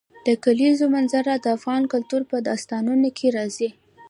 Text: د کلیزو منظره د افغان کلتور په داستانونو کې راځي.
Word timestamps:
د 0.27 0.29
کلیزو 0.43 0.85
منظره 0.95 1.33
د 1.39 1.45
افغان 1.57 1.83
کلتور 1.93 2.21
په 2.31 2.37
داستانونو 2.47 3.09
کې 3.17 3.27
راځي. 3.37 3.69